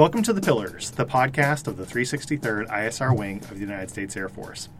Welcome 0.00 0.22
to 0.22 0.32
The 0.32 0.40
Pillars, 0.40 0.92
the 0.92 1.04
podcast 1.04 1.66
of 1.66 1.76
the 1.76 1.84
363rd 1.84 2.68
ISR 2.68 3.14
Wing 3.14 3.40
of 3.42 3.50
the 3.50 3.60
United 3.60 3.90
States 3.90 4.16
Air 4.16 4.30
Force. 4.30 4.70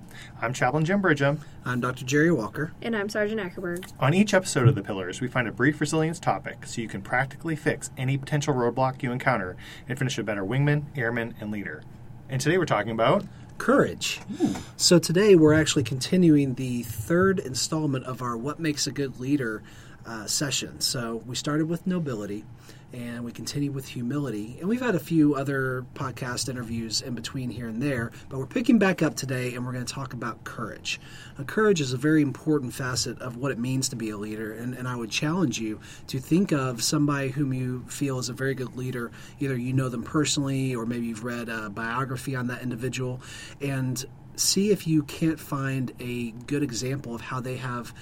I'm 0.40 0.54
Chaplain 0.54 0.86
Jim 0.86 1.02
Bridgham. 1.02 1.40
I'm 1.62 1.78
Dr. 1.78 2.06
Jerry 2.06 2.32
Walker. 2.32 2.72
And 2.80 2.96
I'm 2.96 3.10
Sergeant 3.10 3.38
Ackerberg. 3.38 3.92
On 4.00 4.14
each 4.14 4.32
episode 4.32 4.66
of 4.66 4.76
The 4.76 4.82
Pillars, 4.82 5.20
we 5.20 5.28
find 5.28 5.46
a 5.46 5.52
brief 5.52 5.78
resilience 5.78 6.18
topic 6.18 6.64
so 6.64 6.80
you 6.80 6.88
can 6.88 7.02
practically 7.02 7.54
fix 7.54 7.90
any 7.98 8.16
potential 8.16 8.54
roadblock 8.54 9.02
you 9.02 9.12
encounter 9.12 9.58
and 9.86 9.98
finish 9.98 10.16
a 10.16 10.22
better 10.22 10.42
wingman, 10.42 10.84
airman, 10.96 11.34
and 11.38 11.50
leader. 11.50 11.82
And 12.30 12.40
today 12.40 12.56
we're 12.56 12.64
talking 12.64 12.92
about 12.92 13.22
Courage. 13.58 14.22
Hmm. 14.38 14.54
So 14.78 14.98
today 14.98 15.34
we're 15.34 15.52
actually 15.52 15.84
continuing 15.84 16.54
the 16.54 16.82
third 16.84 17.38
installment 17.38 18.06
of 18.06 18.22
our 18.22 18.38
What 18.38 18.58
Makes 18.58 18.86
a 18.86 18.90
Good 18.90 19.20
Leader 19.20 19.62
uh, 20.06 20.26
session. 20.26 20.80
So 20.80 21.22
we 21.26 21.36
started 21.36 21.68
with 21.68 21.86
nobility 21.86 22.44
and 22.92 23.24
we 23.24 23.30
continue 23.30 23.70
with 23.70 23.86
humility. 23.86 24.56
And 24.58 24.68
we've 24.68 24.80
had 24.80 24.94
a 24.94 25.00
few 25.00 25.34
other 25.34 25.84
podcast 25.94 26.48
interviews 26.48 27.02
in 27.02 27.14
between 27.14 27.50
here 27.50 27.68
and 27.68 27.80
there, 27.80 28.10
but 28.28 28.38
we're 28.38 28.46
picking 28.46 28.78
back 28.78 29.00
up 29.00 29.14
today 29.14 29.54
and 29.54 29.64
we're 29.64 29.72
going 29.72 29.84
to 29.84 29.92
talk 29.92 30.12
about 30.12 30.42
courage. 30.42 31.00
Now, 31.38 31.44
courage 31.44 31.80
is 31.80 31.92
a 31.92 31.96
very 31.96 32.22
important 32.22 32.74
facet 32.74 33.20
of 33.20 33.36
what 33.36 33.52
it 33.52 33.58
means 33.58 33.88
to 33.90 33.96
be 33.96 34.10
a 34.10 34.16
leader, 34.16 34.52
and, 34.52 34.74
and 34.74 34.88
I 34.88 34.96
would 34.96 35.10
challenge 35.10 35.60
you 35.60 35.80
to 36.08 36.18
think 36.18 36.52
of 36.52 36.82
somebody 36.82 37.28
whom 37.28 37.52
you 37.52 37.84
feel 37.86 38.18
is 38.18 38.28
a 38.28 38.32
very 38.32 38.54
good 38.54 38.76
leader. 38.76 39.12
Either 39.38 39.56
you 39.56 39.72
know 39.72 39.88
them 39.88 40.02
personally 40.02 40.74
or 40.74 40.84
maybe 40.84 41.06
you've 41.06 41.24
read 41.24 41.48
a 41.48 41.70
biography 41.70 42.34
on 42.34 42.48
that 42.48 42.62
individual, 42.62 43.20
and 43.60 44.04
see 44.34 44.70
if 44.70 44.86
you 44.86 45.02
can't 45.04 45.38
find 45.38 45.92
a 46.00 46.30
good 46.30 46.62
example 46.62 47.14
of 47.14 47.20
how 47.20 47.40
they 47.40 47.56
have 47.56 47.92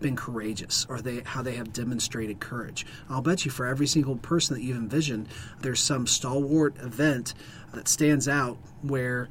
been 0.00 0.16
courageous 0.16 0.86
or 0.88 1.00
they 1.00 1.22
how 1.24 1.42
they 1.42 1.54
have 1.54 1.72
demonstrated 1.72 2.40
courage. 2.40 2.86
I'll 3.08 3.22
bet 3.22 3.44
you 3.44 3.50
for 3.50 3.66
every 3.66 3.86
single 3.86 4.16
person 4.16 4.56
that 4.56 4.62
you 4.62 4.74
envision, 4.74 5.28
there's 5.60 5.80
some 5.80 6.06
stalwart 6.06 6.76
event 6.80 7.34
that 7.72 7.88
stands 7.88 8.28
out 8.28 8.58
where 8.82 9.28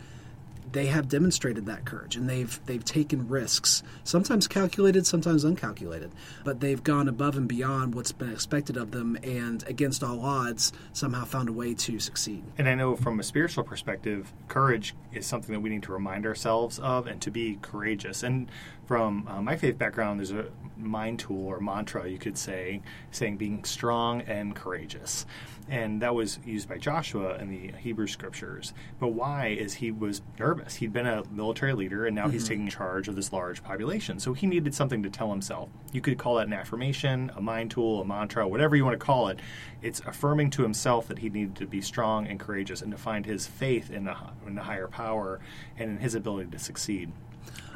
they 0.72 0.88
have 0.88 1.08
demonstrated 1.08 1.66
that 1.66 1.86
courage 1.86 2.16
and 2.16 2.30
they've 2.30 2.60
they've 2.66 2.86
taken 2.86 3.28
risks 3.28 3.84
sometimes 4.04 4.48
calculated 4.48 5.06
sometimes 5.06 5.44
uncalculated 5.44 6.12
but 6.44 6.60
they've 6.60 6.84
gone 6.84 7.08
above 7.08 7.38
and 7.38 7.48
beyond 7.48 7.94
what's 7.94 8.12
been 8.12 8.32
expected 8.32 8.78
of 8.78 8.92
them 8.92 9.18
and 9.24 9.64
against 9.68 10.04
all 10.04 10.22
odds 10.22 10.72
somehow 10.94 11.24
found 11.26 11.50
a 11.50 11.54
way 11.54 11.74
to 11.74 12.00
succeed 12.00 12.44
and 12.58 12.68
i 12.68 12.76
know 12.76 12.96
from 12.96 13.20
a 13.20 13.24
spiritual 13.24 13.64
perspective 13.64 14.32
courage 14.48 14.96
is 15.12 15.26
something 15.26 15.54
that 15.54 15.60
we 15.60 15.70
need 15.70 15.84
to 15.84 15.92
remind 15.92 16.26
ourselves 16.26 16.80
of 16.80 17.08
and 17.08 17.22
to 17.22 17.32
be 17.32 17.58
courageous 17.62 18.24
and 18.24 18.50
from 18.86 19.28
uh, 19.28 19.42
my 19.42 19.56
faith 19.56 19.78
background 19.78 20.20
there's 20.20 20.32
a 20.32 20.46
mind 20.78 21.20
tool 21.20 21.46
or 21.48 21.60
mantra 21.60 22.08
you 22.08 22.18
could 22.18 22.38
say 22.38 22.82
saying 23.12 23.38
being 23.38 23.64
strong 23.64 24.22
and 24.22 24.56
courageous 24.56 25.26
and 25.70 26.02
that 26.02 26.14
was 26.14 26.40
used 26.46 26.68
by 26.68 26.78
Joshua 26.78 27.38
in 27.38 27.50
the 27.50 27.72
Hebrew 27.78 28.08
scriptures. 28.08 28.74
But 29.00 29.10
why 29.10 29.48
is 29.48 29.76
he 29.76 29.92
was 29.92 30.22
nervous? 30.40 30.53
He'd 30.76 30.94
been 30.94 31.08
a 31.08 31.24
military 31.32 31.74
leader, 31.74 32.06
and 32.06 32.16
now 32.16 32.24
mm-hmm. 32.24 32.34
he's 32.34 32.48
taking 32.48 32.68
charge 32.68 33.08
of 33.08 33.16
this 33.16 33.32
large 33.32 33.64
population. 33.64 34.20
So 34.20 34.34
he 34.34 34.48
needed 34.48 34.74
something 34.74 35.04
to 35.04 35.10
tell 35.10 35.30
himself. 35.30 35.70
You 35.92 36.02
could 36.02 36.18
call 36.18 36.36
that 36.36 36.48
an 36.48 36.54
affirmation, 36.54 37.32
a 37.36 37.42
mind 37.42 37.72
tool, 37.72 38.02
a 38.02 38.06
mantra, 38.06 38.48
whatever 38.48 38.76
you 38.76 38.86
want 38.86 39.00
to 39.00 39.06
call 39.06 39.28
it. 39.30 39.40
It's 39.82 40.02
affirming 40.02 40.50
to 40.52 40.64
himself 40.64 41.08
that 41.08 41.20
he 41.20 41.30
needed 41.30 41.56
to 41.58 41.66
be 41.66 41.82
strong 41.82 42.28
and 42.28 42.40
courageous, 42.40 42.82
and 42.82 42.92
to 42.92 42.98
find 42.98 43.26
his 43.26 43.48
faith 43.48 43.90
in 43.92 44.06
the, 44.06 44.16
in 44.46 44.56
the 44.56 44.64
higher 44.64 44.88
power 44.88 45.40
and 45.78 45.90
in 45.90 45.98
his 45.98 46.16
ability 46.16 46.52
to 46.52 46.60
succeed. 46.60 47.12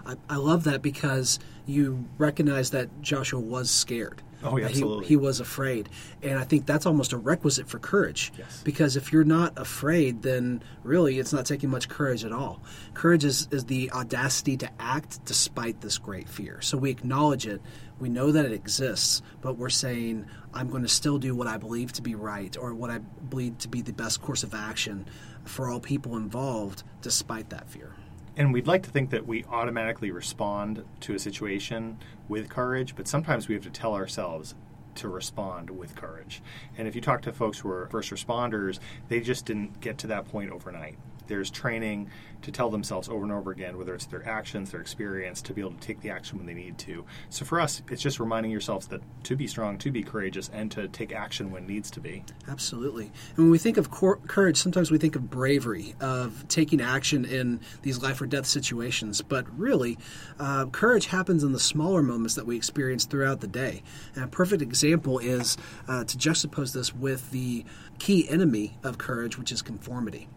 I, 0.06 0.16
I 0.30 0.36
love 0.38 0.64
that 0.64 0.81
because 0.81 1.39
you 1.66 2.08
recognize 2.17 2.72
that 2.72 3.02
Joshua 3.02 3.39
was 3.39 3.69
scared. 3.69 4.22
Oh, 4.43 4.57
yeah, 4.57 4.66
absolutely. 4.66 5.05
He, 5.05 5.09
he, 5.09 5.16
was 5.16 5.39
afraid. 5.39 5.89
And 6.21 6.38
I 6.38 6.43
think 6.43 6.66
that's 6.66 6.85
almost 6.85 7.13
a 7.13 7.17
requisite 7.17 7.67
for 7.67 7.80
courage. 7.80 8.31
Yes. 8.38 8.61
Because 8.63 8.95
if 8.95 9.11
you're 9.11 9.23
not 9.23 9.57
afraid, 9.57 10.21
then 10.21 10.61
really 10.83 11.17
it's 11.17 11.33
not 11.33 11.45
taking 11.45 11.69
much 11.69 11.89
courage 11.89 12.23
at 12.23 12.31
all. 12.31 12.61
Courage 12.94 13.25
is, 13.25 13.47
is 13.52 13.66
the 13.66 13.91
audacity 13.91 14.57
to 14.57 14.69
act 14.79 15.23
despite 15.25 15.81
this 15.81 15.97
great 15.97 16.29
fear. 16.29 16.62
So 16.62 16.78
we 16.78 16.91
acknowledge 16.91 17.47
it, 17.47 17.62
we 18.00 18.09
know 18.09 18.31
that 18.31 18.45
it 18.45 18.51
exists, 18.51 19.23
but 19.41 19.57
we're 19.57 19.69
saying, 19.69 20.25
I'm 20.53 20.69
going 20.69 20.83
to 20.83 20.89
still 20.89 21.17
do 21.17 21.35
what 21.35 21.47
I 21.47 21.57
believe 21.57 21.94
to 21.94 22.01
be 22.01 22.16
right 22.16 22.56
or 22.57 22.73
what 22.73 22.91
I 22.91 23.00
believe 23.00 23.57
to 23.59 23.67
be 23.67 23.81
the 23.81 23.94
best 23.94 24.22
course 24.22 24.44
of 24.44 24.53
action 24.53 25.07
for 25.45 25.69
all 25.69 25.79
people 25.79 26.16
involved 26.17 26.83
despite 27.01 27.50
that 27.50 27.69
fear 27.69 27.94
and 28.38 28.53
we'd 28.53 28.68
like 28.68 28.84
to 28.84 28.92
think 28.92 29.09
that 29.09 29.25
we 29.25 29.44
automatically 29.46 30.12
respond 30.12 30.86
to 31.02 31.16
a 31.16 31.20
situation 31.20 31.98
with 32.30 32.50
courage, 32.50 32.96
but 32.96 33.08
sometimes 33.08 33.48
we 33.48 33.56
have 33.56 33.64
to 33.64 33.70
tell 33.72 33.96
ourselves 33.96 34.53
to 34.96 35.09
respond 35.09 35.72
with 35.72 35.96
courage. 35.96 36.42
And 36.78 36.88
if 36.88 36.96
you 36.96 37.02
talk 37.02 37.24
to 37.24 37.34
folks 37.34 37.59
who 37.59 37.70
are 37.70 37.88
first 37.88 38.12
responders, 38.12 38.80
they 39.09 39.22
just 39.22 39.46
didn't 39.46 39.81
get 39.81 39.98
to 40.00 40.08
that 40.08 40.25
point 40.25 40.52
overnight. 40.52 40.98
There's 41.25 41.50
training 41.50 42.09
to 42.42 42.52
tell 42.52 42.70
themselves 42.70 43.09
over 43.09 43.24
and 43.24 43.31
over 43.31 43.52
again, 43.52 43.78
whether 43.78 43.94
it's 43.94 44.06
their 44.06 44.28
actions, 44.28 44.72
their 44.72 44.81
experience, 44.81 45.42
to 45.44 45.53
be 45.53 45.62
able 45.62 45.72
to 45.72 45.80
take 45.80 46.02
the 46.02 46.09
action 46.09 46.38
when 46.38 46.48
they 46.48 46.53
need 46.53 46.78
to. 46.80 47.06
So 47.30 47.46
for 47.46 47.59
us, 47.59 47.81
it's 47.90 48.02
just 48.02 48.20
reminding 48.20 48.52
yourselves 48.52 48.88
that 48.88 49.02
to 49.24 49.36
be 49.36 49.48
strong, 49.48 49.78
to 49.80 49.92
be 49.92 50.03
courageous, 50.03 50.50
and 50.53 50.72
to 50.72 50.88
take 50.88 51.12
action 51.12 51.52
when 51.52 51.68
needs 51.68 51.92
to 51.92 52.00
be. 52.00 52.24
Absolutely. 52.48 53.06
And 53.36 53.38
when 53.38 53.52
we 53.52 53.58
think 53.58 53.78
of 53.78 53.92
cor- 53.92 54.18
courage, 54.28 54.58
sometimes 54.58 54.92
we 54.92 54.98
think 54.98 55.16
of 55.16 55.30
bravery, 55.30 55.96
of 56.00 56.48
taking 56.48 56.81
action 56.81 57.25
in 57.25 57.59
these 57.81 58.02
life 58.02 58.22
or 58.22 58.25
death 58.25 58.46
situations. 58.46 59.22
But 59.22 59.46
really, 59.58 59.98
uh, 60.40 60.68
courage 60.68 61.08
happens 61.08 61.44
in 61.44 61.52
the 61.52 61.59
smaller 61.59 62.02
moments 62.02 62.36
that 62.36 62.46
we 62.46 62.56
experience 62.56 63.06
throughout 63.06 63.42
the 63.42 63.48
day. 63.48 63.84
And 64.16 64.24
a 64.24 64.28
perfect 64.28 64.62
example 64.62 65.19
is 65.19 65.58
uh, 65.88 66.04
to 66.06 66.18
juxtapose 66.18 66.74
this 66.74 66.94
with 66.94 67.31
the 67.31 67.66
key 68.00 68.30
enemy 68.30 68.78
of 68.84 68.98
courage, 68.98 69.38
which 69.38 69.52
is 69.52 69.62
conformity. 69.62 70.28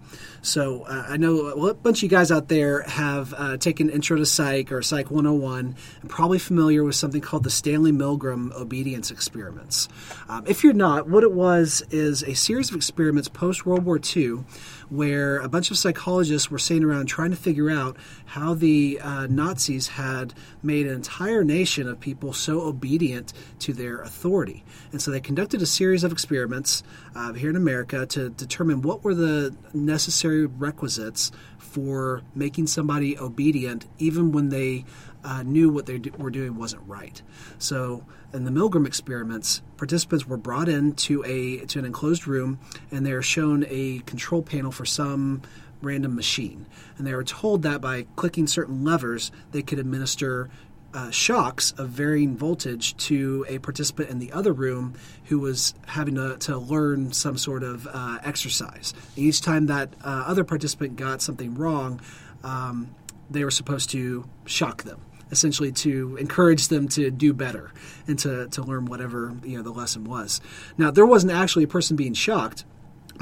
So 0.42 0.82
uh, 0.84 1.04
I 1.08 1.16
know 1.16 1.48
a 1.48 1.56
bunch 1.90 1.98
of 1.98 2.02
you 2.04 2.08
guys 2.08 2.30
out 2.30 2.46
there 2.46 2.82
have 2.82 3.34
uh, 3.36 3.56
taken 3.56 3.90
Intro 3.90 4.16
to 4.16 4.24
Psych 4.24 4.70
or 4.70 4.80
Psych 4.80 5.10
101 5.10 5.74
and 6.02 6.08
probably 6.08 6.38
familiar 6.38 6.84
with 6.84 6.94
something 6.94 7.20
called 7.20 7.42
the 7.42 7.50
Stanley 7.50 7.90
Milgram 7.90 8.52
obedience 8.54 9.10
experiments. 9.10 9.88
Um, 10.28 10.46
if 10.46 10.62
you're 10.62 10.72
not, 10.72 11.08
what 11.08 11.24
it 11.24 11.32
was 11.32 11.82
is 11.90 12.22
a 12.22 12.34
series 12.34 12.70
of 12.70 12.76
experiments 12.76 13.28
post 13.28 13.66
World 13.66 13.84
War 13.84 13.98
II 14.16 14.44
where 14.88 15.38
a 15.38 15.48
bunch 15.48 15.72
of 15.72 15.78
psychologists 15.78 16.48
were 16.48 16.60
sitting 16.60 16.84
around 16.84 17.06
trying 17.06 17.30
to 17.30 17.36
figure 17.36 17.70
out 17.70 17.96
how 18.24 18.54
the 18.54 19.00
uh, 19.00 19.26
Nazis 19.28 19.88
had 19.88 20.32
made 20.62 20.86
an 20.86 20.94
entire 20.94 21.42
nation 21.42 21.88
of 21.88 21.98
people 21.98 22.32
so 22.32 22.60
obedient 22.60 23.32
to 23.58 23.72
their 23.72 24.00
authority. 24.00 24.62
And 24.92 25.02
so 25.02 25.10
they 25.10 25.20
conducted 25.20 25.60
a 25.60 25.66
series 25.66 26.04
of 26.04 26.12
experiments 26.12 26.84
uh, 27.16 27.32
here 27.32 27.50
in 27.50 27.56
America 27.56 28.06
to 28.06 28.30
determine 28.30 28.82
what 28.82 29.02
were 29.02 29.14
the 29.14 29.56
necessary 29.74 30.46
requisites 30.46 31.32
for 31.70 32.22
making 32.34 32.66
somebody 32.66 33.16
obedient 33.16 33.86
even 33.98 34.32
when 34.32 34.48
they 34.48 34.84
uh, 35.22 35.42
knew 35.44 35.70
what 35.70 35.86
they 35.86 35.98
do, 35.98 36.10
were 36.18 36.30
doing 36.30 36.56
wasn't 36.56 36.82
right. 36.86 37.22
So, 37.58 38.04
in 38.32 38.44
the 38.44 38.50
Milgram 38.50 38.86
experiments, 38.86 39.62
participants 39.76 40.26
were 40.26 40.36
brought 40.36 40.68
into 40.68 41.24
a 41.24 41.64
to 41.66 41.78
an 41.78 41.84
enclosed 41.84 42.26
room, 42.26 42.58
and 42.90 43.06
they 43.06 43.12
are 43.12 43.22
shown 43.22 43.64
a 43.68 44.00
control 44.00 44.42
panel 44.42 44.72
for 44.72 44.84
some 44.84 45.42
random 45.82 46.14
machine, 46.14 46.66
and 46.98 47.06
they 47.06 47.14
were 47.14 47.24
told 47.24 47.62
that 47.62 47.80
by 47.80 48.06
clicking 48.16 48.46
certain 48.46 48.84
levers, 48.84 49.30
they 49.52 49.62
could 49.62 49.78
administer 49.78 50.50
uh, 50.94 51.10
shocks 51.10 51.72
of 51.72 51.88
varying 51.90 52.36
voltage 52.36 52.96
to 52.96 53.44
a 53.48 53.58
participant 53.58 54.10
in 54.10 54.18
the 54.18 54.32
other 54.32 54.52
room 54.52 54.94
who 55.24 55.38
was 55.38 55.74
having 55.86 56.16
to, 56.16 56.36
to 56.38 56.58
learn 56.58 57.12
some 57.12 57.38
sort 57.38 57.62
of 57.62 57.86
uh, 57.90 58.18
exercise. 58.24 58.94
And 59.16 59.26
each 59.26 59.40
time 59.40 59.66
that 59.66 59.94
uh, 60.02 60.24
other 60.26 60.44
participant 60.44 60.96
got 60.96 61.22
something 61.22 61.54
wrong, 61.54 62.00
um, 62.42 62.94
they 63.30 63.44
were 63.44 63.50
supposed 63.50 63.90
to 63.90 64.24
shock 64.46 64.82
them 64.82 65.00
essentially 65.30 65.70
to 65.70 66.16
encourage 66.16 66.68
them 66.68 66.88
to 66.88 67.10
do 67.10 67.32
better 67.32 67.72
and 68.08 68.18
to, 68.18 68.48
to 68.48 68.62
learn 68.62 68.86
whatever 68.86 69.32
you 69.44 69.56
know 69.56 69.62
the 69.62 69.70
lesson 69.70 70.04
was. 70.04 70.40
Now 70.76 70.90
there 70.90 71.06
wasn't 71.06 71.32
actually 71.32 71.64
a 71.64 71.68
person 71.68 71.96
being 71.96 72.14
shocked. 72.14 72.64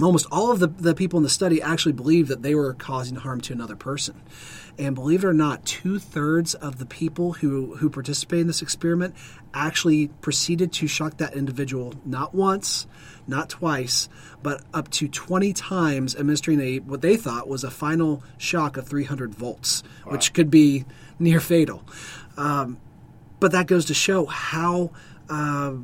Almost 0.00 0.27
all 0.31 0.53
of 0.53 0.61
the, 0.61 0.69
the 0.69 0.95
people 0.95 1.17
in 1.17 1.25
the 1.25 1.29
study 1.29 1.61
actually 1.61 1.93
believed 1.93 2.29
that 2.29 2.43
they 2.43 2.55
were 2.55 2.75
causing 2.75 3.17
harm 3.17 3.41
to 3.43 3.53
another 3.53 3.77
person. 3.77 4.23
And 4.79 4.95
believe 4.95 5.25
it 5.25 5.27
or 5.27 5.35
not, 5.35 5.65
two 5.65 5.99
thirds 5.99 6.55
of 6.55 6.79
the 6.79 6.87
people 6.87 7.33
who, 7.33 7.75
who 7.77 7.91
participated 7.91 8.43
in 8.43 8.47
this 8.47 8.62
experiment 8.62 9.17
actually 9.53 10.09
proceeded 10.21 10.73
to 10.75 10.87
shock 10.87 11.17
that 11.17 11.35
individual 11.35 11.95
not 12.05 12.33
once, 12.33 12.87
not 13.27 13.49
twice, 13.49 14.09
but 14.41 14.62
up 14.73 14.89
to 14.93 15.09
20 15.09 15.53
times, 15.53 16.15
administering 16.15 16.61
a 16.61 16.79
what 16.79 17.03
they 17.03 17.17
thought 17.17 17.49
was 17.49 17.65
a 17.65 17.71
final 17.71 18.23
shock 18.37 18.77
of 18.77 18.87
300 18.87 19.35
volts, 19.35 19.83
wow. 20.06 20.12
which 20.12 20.33
could 20.33 20.50
be 20.50 20.85
near 21.19 21.41
fatal. 21.41 21.83
Um, 22.37 22.79
but 23.41 23.50
that 23.53 23.67
goes 23.67 23.87
to 23.87 23.95
show 23.95 24.27
how. 24.27 24.93
Uh, 25.29 25.75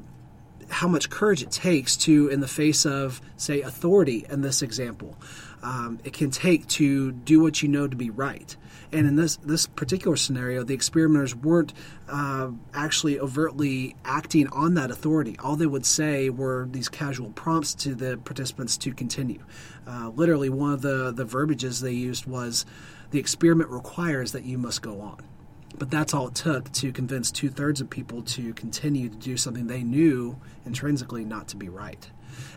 how 0.69 0.89
much 0.89 1.11
courage 1.11 1.43
it 1.43 1.51
takes 1.51 1.97
to, 1.99 2.29
in 2.29 2.41
the 2.41 2.49
face 2.49 2.85
of, 2.85 3.21
say, 3.37 3.63
authority 3.63 4.27
in 4.29 4.41
this 4.41 4.63
example, 4.63 5.17
um, 5.63 5.99
it 6.05 6.13
can 6.13 6.31
take 6.31 6.67
to 6.69 7.13
do 7.13 7.41
what 7.41 7.63
you 7.63 7.69
know 7.69 7.89
to 7.89 7.97
be 7.97 8.11
right. 8.11 8.57
And 8.93 9.09
in 9.09 9.17
this 9.17 9.37
this 9.37 9.67
particular 9.67 10.17
scenario, 10.17 10.63
the 10.63 10.75
experimenters 10.75 11.35
weren't 11.35 11.73
uh, 12.09 12.51
actually 12.73 13.19
overtly 13.19 13.97
acting 14.05 14.47
on 14.49 14.75
that 14.75 14.91
authority. 14.93 15.37
All 15.43 15.57
they 15.57 15.67
would 15.67 15.85
say 15.85 16.31
were 16.31 16.69
these 16.71 16.89
casual 16.89 17.31
prompts 17.31 17.75
to 17.77 17.95
the 17.97 18.19
participants 18.19 18.77
to 18.79 18.93
continue. 18.93 19.43
Uh, 19.87 20.11
literally, 20.15 20.49
one 20.49 20.73
of 20.73 20.83
the 20.83 21.11
the 21.11 21.25
verbiages 21.25 21.81
they 21.81 21.93
used 21.93 22.27
was, 22.27 22.65
"The 23.11 23.19
experiment 23.19 23.71
requires 23.71 24.31
that 24.31 24.45
you 24.45 24.59
must 24.59 24.81
go 24.81 25.01
on." 25.01 25.25
But 25.77 25.91
that's 25.91 26.15
all 26.15 26.29
it 26.29 26.35
took 26.35 26.71
to 26.73 26.93
convince 26.93 27.31
two 27.31 27.51
thirds 27.51 27.81
of 27.81 27.91
people 27.91 28.23
to 28.23 28.55
continue 28.55 29.09
to 29.09 29.17
do 29.17 29.37
something 29.37 29.67
they 29.67 29.83
knew 29.83 30.39
intrinsically 30.65 31.25
not 31.25 31.49
to 31.49 31.57
be 31.57 31.69
right. 31.69 32.09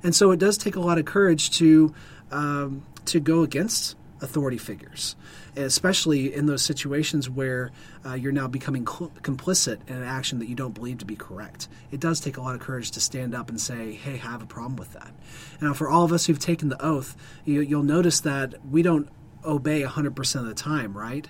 And 0.04 0.16
so 0.16 0.32
it 0.32 0.40
does 0.40 0.58
take 0.58 0.76
a 0.76 0.80
lot 0.80 0.98
of 0.98 1.06
courage 1.06 1.52
to 1.58 1.94
um, 2.32 2.86
to 3.06 3.20
go 3.20 3.42
against 3.44 3.96
authority 4.22 4.58
figures, 4.58 5.16
especially 5.56 6.34
in 6.34 6.48
those 6.48 6.62
situations 6.62 7.30
where 7.30 7.72
uh, 8.06 8.16
you're 8.16 8.32
now 8.32 8.48
becoming 8.48 8.86
cl- 8.86 9.12
complicit 9.22 9.80
in 9.88 9.96
an 9.96 10.04
action 10.04 10.40
that 10.40 10.50
you 10.50 10.56
don't 10.56 10.74
believe 10.74 10.98
to 10.98 11.06
be 11.06 11.16
correct. 11.16 11.68
It 11.92 12.00
does 12.00 12.20
take 12.20 12.38
a 12.38 12.42
lot 12.42 12.56
of 12.56 12.62
courage 12.62 12.92
to 12.92 13.00
stand 13.00 13.36
up 13.36 13.50
and 13.50 13.60
say, 13.60 13.94
"Hey, 13.94 14.14
I 14.14 14.32
have 14.32 14.42
a 14.42 14.48
problem 14.48 14.76
with 14.76 14.94
that." 14.94 15.14
Now, 15.62 15.74
for 15.74 15.90
all 15.90 16.04
of 16.04 16.12
us 16.12 16.26
who've 16.26 16.40
taken 16.40 16.70
the 16.70 16.84
oath, 16.84 17.16
you, 17.46 17.62
you'll 17.62 17.84
notice 17.84 18.20
that 18.22 18.56
we 18.70 18.82
don't 18.82 19.10
obey 19.46 19.84
100% 19.84 20.36
of 20.36 20.46
the 20.46 20.54
time, 20.54 20.98
right? 20.98 21.28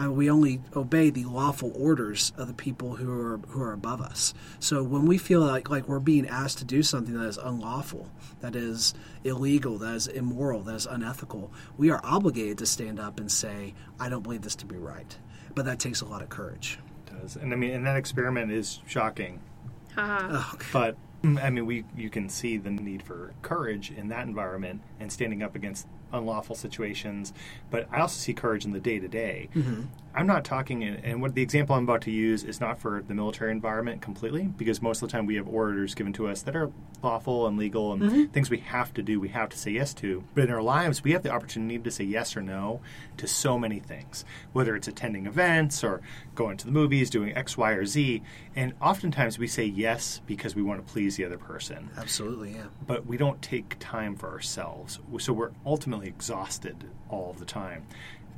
Uh, 0.00 0.12
we 0.12 0.30
only 0.30 0.60
obey 0.76 1.10
the 1.10 1.24
lawful 1.24 1.72
orders 1.74 2.32
of 2.36 2.46
the 2.46 2.54
people 2.54 2.96
who 2.96 3.10
are 3.10 3.38
who 3.48 3.60
are 3.60 3.72
above 3.72 4.00
us. 4.00 4.32
So 4.60 4.82
when 4.82 5.06
we 5.06 5.18
feel 5.18 5.40
like 5.40 5.68
like 5.68 5.88
we're 5.88 5.98
being 5.98 6.28
asked 6.28 6.58
to 6.58 6.64
do 6.64 6.82
something 6.82 7.14
that 7.14 7.26
is 7.26 7.38
unlawful, 7.38 8.08
that 8.40 8.54
is 8.54 8.94
illegal, 9.24 9.78
that 9.78 9.94
is 9.94 10.06
immoral, 10.06 10.62
that 10.62 10.74
is 10.76 10.86
unethical, 10.86 11.52
we 11.76 11.90
are 11.90 12.00
obligated 12.04 12.58
to 12.58 12.66
stand 12.66 13.00
up 13.00 13.18
and 13.18 13.30
say, 13.30 13.74
"I 13.98 14.08
don't 14.08 14.22
believe 14.22 14.42
this 14.42 14.54
to 14.56 14.66
be 14.66 14.76
right." 14.76 15.16
But 15.54 15.64
that 15.64 15.80
takes 15.80 16.00
a 16.00 16.06
lot 16.06 16.22
of 16.22 16.28
courage. 16.28 16.78
It 17.06 17.20
does, 17.20 17.36
and 17.36 17.52
I 17.52 17.56
mean, 17.56 17.72
and 17.72 17.86
that 17.86 17.96
experiment 17.96 18.52
is 18.52 18.80
shocking, 18.86 19.40
Haha. 19.94 20.28
Oh, 20.30 20.58
but. 20.72 20.96
I 21.24 21.50
mean, 21.50 21.66
we 21.66 21.84
you 21.96 22.10
can 22.10 22.28
see 22.28 22.58
the 22.58 22.70
need 22.70 23.02
for 23.02 23.34
courage 23.42 23.90
in 23.90 24.06
that 24.10 24.28
environment 24.28 24.82
and 25.00 25.10
standing 25.10 25.42
up 25.42 25.56
against 25.56 25.88
unlawful 26.12 26.54
situations. 26.54 27.32
But 27.70 27.88
I 27.92 28.00
also 28.00 28.18
see 28.18 28.34
courage 28.34 28.64
in 28.64 28.72
the 28.72 28.80
day 28.80 28.98
to 28.98 29.08
day. 29.08 29.48
I'm 30.14 30.26
not 30.26 30.44
talking, 30.44 30.82
and 30.82 31.22
what 31.22 31.34
the 31.34 31.42
example 31.42 31.76
I'm 31.76 31.84
about 31.84 32.00
to 32.02 32.10
use 32.10 32.42
is 32.42 32.60
not 32.60 32.78
for 32.80 33.04
the 33.06 33.14
military 33.14 33.52
environment 33.52 34.00
completely, 34.02 34.44
because 34.44 34.82
most 34.82 35.00
of 35.00 35.08
the 35.08 35.12
time 35.12 35.26
we 35.26 35.36
have 35.36 35.46
orders 35.46 35.94
given 35.94 36.12
to 36.14 36.26
us 36.26 36.42
that 36.42 36.56
are 36.56 36.72
lawful 37.02 37.46
and 37.46 37.56
legal 37.56 37.92
and 37.92 38.02
mm-hmm. 38.02 38.24
things 38.24 38.50
we 38.50 38.58
have 38.58 38.92
to 38.94 39.02
do, 39.02 39.20
we 39.20 39.28
have 39.28 39.48
to 39.50 39.58
say 39.58 39.70
yes 39.70 39.94
to. 39.94 40.24
But 40.34 40.44
in 40.44 40.50
our 40.50 40.62
lives, 40.62 41.04
we 41.04 41.12
have 41.12 41.22
the 41.22 41.30
opportunity 41.30 41.78
to 41.78 41.90
say 41.90 42.04
yes 42.04 42.36
or 42.36 42.40
no 42.40 42.80
to 43.18 43.28
so 43.28 43.58
many 43.58 43.78
things, 43.78 44.24
whether 44.52 44.74
it's 44.74 44.88
attending 44.88 45.26
events 45.26 45.84
or 45.84 46.00
going 46.34 46.56
to 46.56 46.66
the 46.66 46.72
movies, 46.72 47.10
doing 47.10 47.36
X, 47.36 47.56
Y, 47.56 47.72
or 47.72 47.84
Z. 47.84 48.22
And 48.56 48.72
oftentimes 48.80 49.38
we 49.38 49.46
say 49.46 49.64
yes 49.64 50.20
because 50.26 50.56
we 50.56 50.62
want 50.62 50.84
to 50.84 50.92
please 50.92 51.16
the 51.16 51.24
other 51.24 51.38
person 51.38 51.90
absolutely, 51.96 52.52
yeah. 52.52 52.66
but 52.86 53.06
we 53.06 53.16
don't 53.16 53.40
take 53.42 53.76
time 53.78 54.16
for 54.16 54.30
ourselves. 54.30 54.98
So 55.18 55.32
we're 55.32 55.50
ultimately 55.64 55.97
exhausted 56.00 56.84
all 57.08 57.34
the 57.38 57.44
time. 57.44 57.86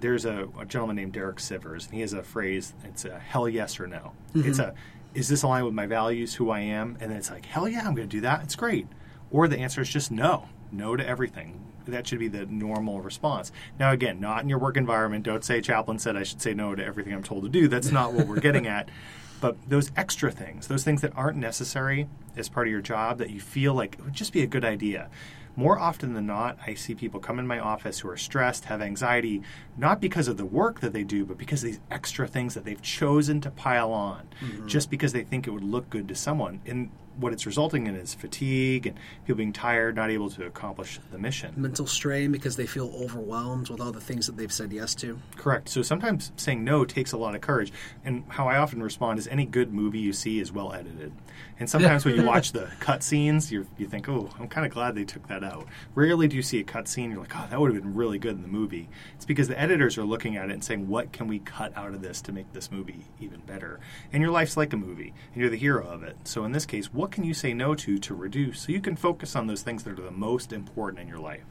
There's 0.01 0.25
a, 0.25 0.49
a 0.59 0.65
gentleman 0.65 0.97
named 0.97 1.13
Derek 1.13 1.37
Sivers, 1.37 1.87
and 1.87 1.95
he 1.95 2.01
has 2.01 2.13
a 2.13 2.23
phrase. 2.23 2.75
It's 2.85 3.05
a 3.05 3.19
hell 3.19 3.49
yes 3.49 3.79
or 3.79 3.87
no. 3.87 4.13
Mm-hmm. 4.35 4.49
It's 4.49 4.59
a 4.59 4.75
is 5.13 5.29
this 5.29 5.43
aligned 5.43 5.65
with 5.65 5.75
my 5.75 5.87
values, 5.87 6.35
who 6.35 6.51
I 6.51 6.61
am? 6.61 6.97
And 7.01 7.11
then 7.11 7.19
it's 7.19 7.31
like 7.31 7.47
hell 7.47 7.69
yeah, 7.69 7.81
I'm 7.81 7.95
going 7.95 8.09
to 8.09 8.17
do 8.17 8.21
that. 8.23 8.43
It's 8.43 8.57
great. 8.57 8.87
Or 9.31 9.49
the 9.49 9.59
answer 9.59 9.81
is 9.81 9.89
just 9.89 10.11
no, 10.11 10.49
no 10.73 10.97
to 10.97 11.07
everything. 11.07 11.61
That 11.87 12.07
should 12.07 12.19
be 12.19 12.29
the 12.29 12.47
normal 12.47 13.01
response. 13.01 13.51
Now, 13.79 13.91
again, 13.93 14.21
not 14.21 14.43
in 14.43 14.49
your 14.49 14.59
work 14.59 14.77
environment. 14.77 15.25
Don't 15.25 15.45
say 15.45 15.61
Chaplain 15.61 15.99
said 15.99 16.17
I 16.17 16.23
should 16.23 16.41
say 16.41 16.55
no 16.55 16.75
to 16.75 16.85
everything 16.85 17.13
I'm 17.13 17.23
told 17.23 17.43
to 17.45 17.49
do. 17.49 17.69
That's 17.69 17.91
not 17.91 18.13
what 18.13 18.27
we're 18.27 18.41
getting 18.41 18.67
at. 18.67 18.89
But 19.41 19.57
those 19.67 19.91
extra 19.97 20.31
things, 20.31 20.67
those 20.67 20.85
things 20.85 21.01
that 21.01 21.17
aren't 21.17 21.39
necessary 21.39 22.09
as 22.37 22.51
part 22.51 22.67
of 22.67 22.71
your 22.71 22.83
job 22.83 23.17
that 23.19 23.31
you 23.31 23.41
feel 23.41 23.73
like 23.73 23.95
it 23.95 24.05
would 24.05 24.13
just 24.13 24.35
be 24.35 24.43
a 24.43 24.47
good 24.47 24.67
idea. 24.67 25.09
More 25.57 25.79
often 25.79 26.15
than 26.15 26.27
not, 26.27 26.59
I 26.67 26.75
see 26.75 26.95
people 26.95 27.21
come 27.21 27.39
in 27.39 27.47
my 27.47 27.59
office 27.59 28.01
who 28.01 28.09
are 28.09 28.17
stressed, 28.17 28.67
have 28.67 28.81
anxiety, 28.81 29.43
not 29.77 30.01
because 30.01 30.29
of 30.29 30.37
the 30.37 30.45
work 30.45 30.81
that 30.81 30.93
they 30.93 31.05
do, 31.05 31.25
but 31.25 31.39
because 31.39 31.63
of 31.63 31.71
these 31.71 31.81
extra 31.91 32.27
things 32.27 32.55
that 32.55 32.65
they've 32.65 32.81
chosen 32.81 33.41
to 33.41 33.51
pile 33.51 33.93
on 33.93 34.29
mm-hmm. 34.41 34.67
just 34.67 34.91
because 34.91 35.13
they 35.13 35.25
think 35.25 35.47
it 35.47 35.51
would 35.51 35.65
look 35.65 35.91
good 35.91 36.09
to 36.09 36.15
someone. 36.15 36.61
And 36.67 36.91
what 37.21 37.33
it's 37.33 37.47
resulting 37.47 37.87
in 37.87 37.95
is 37.95 38.15
fatigue 38.15 38.87
and 38.87 38.99
people 39.25 39.37
being 39.37 39.53
tired, 39.53 39.97
not 39.97 40.11
able 40.11 40.31
to 40.31 40.47
accomplish 40.47 40.99
the 41.13 41.19
mission. 41.19 41.53
Mental 41.57 41.87
strain 41.87 42.33
because 42.33 42.57
they 42.57 42.67
feel 42.67 42.93
overwhelmed 42.95 43.69
with 43.69 43.81
all 43.81 43.93
the 43.93 44.01
things 44.01 44.27
that 44.27 44.37
they've 44.37 44.53
said 44.53 44.73
yes 44.73 44.95
to. 44.97 45.19
Correct. 45.37 45.69
So 45.69 45.83
sometimes 45.83 46.33
saying 46.37 46.65
no 46.65 46.85
takes 46.85 47.13
a 47.13 47.17
lot 47.17 47.35
of 47.35 47.41
courage. 47.41 47.73
And 48.05 48.25
how 48.29 48.49
I 48.49 48.57
often 48.57 48.83
respond 48.83 49.19
is 49.19 49.29
any 49.29 49.45
good 49.45 49.73
movie 49.73 49.99
you 49.99 50.13
see 50.13 50.41
is 50.41 50.53
well 50.53 50.73
edited. 50.73 51.13
And 51.59 51.69
sometimes 51.69 52.05
when 52.05 52.17
you 52.17 52.25
watch 52.25 52.53
the 52.53 52.71
cut 52.81 53.03
scenes, 53.03 53.53
you 53.53 53.67
you 53.77 53.87
think, 53.87 54.09
oh, 54.09 54.31
I'm 54.39 54.49
kind 54.49 54.67
of 54.67 54.73
glad 54.73 54.95
they 54.95 55.05
took 55.05 55.29
that 55.29 55.45
out. 55.45 55.67
Rarely 55.95 56.27
do 56.27 56.37
you 56.37 56.43
see 56.43 56.59
a 56.59 56.65
cut 56.65 56.89
scene, 56.89 57.11
you're 57.11 57.21
like, 57.21 57.37
oh, 57.37 57.47
that 57.51 57.61
would 57.61 57.73
have 57.73 57.83
been 57.83 57.95
really 57.95 58.19
good 58.19 58.35
in 58.35 58.43
the 58.43 58.49
movie. 58.49 58.89
It's 59.15 59.27
because 59.27 59.49
the 59.49 59.61
editors 59.61 59.99
are 59.99 60.05
looking 60.05 60.37
at 60.37 60.49
it 60.49 60.53
and 60.53 60.65
saying, 60.65 60.89
what 60.89 61.13
can 61.13 61.29
we 61.29 61.39
cut 61.41 61.77
out 61.77 61.95
of 61.95 62.03
this 62.03 62.21
to 62.23 62.33
make 62.33 62.53
this 62.53 62.71
movie 62.71 63.05
even 63.21 63.41
better? 63.41 63.81
And 64.13 64.23
your 64.23 64.31
life's 64.31 64.57
like 64.57 64.73
a 64.73 64.77
movie, 64.77 65.13
and 65.33 65.41
you're 65.41 65.51
the 65.51 65.57
hero 65.57 65.87
of 65.87 66.03
it. 66.03 66.17
So 66.25 66.45
in 66.45 66.53
this 66.53 66.67
case, 66.67 66.93
what 66.93 67.10
can 67.11 67.25
you 67.25 67.35
say 67.35 67.53
no 67.53 67.75
to 67.75 67.99
to 67.99 68.15
reduce 68.15 68.61
so 68.61 68.73
you 68.73 68.81
can 68.81 68.97
focus 68.97 69.37
on 69.37 69.47
those 69.47 69.63
things 69.63 69.85
that 69.85 69.99
are 69.99 70.03
the 70.03 70.11
most 70.11 70.53
important 70.53 71.01
in 71.01 71.09
your 71.09 71.19
life? 71.19 71.45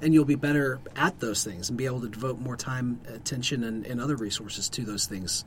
and 0.00 0.12
you'll 0.12 0.24
be 0.24 0.34
better 0.34 0.80
at 0.96 1.20
those 1.20 1.44
things 1.44 1.68
and 1.68 1.78
be 1.78 1.86
able 1.86 2.00
to 2.00 2.08
devote 2.08 2.38
more 2.38 2.56
time, 2.56 3.00
attention, 3.08 3.64
and, 3.64 3.86
and 3.86 4.00
other 4.00 4.16
resources 4.16 4.68
to 4.68 4.84
those 4.84 5.06
things 5.06 5.44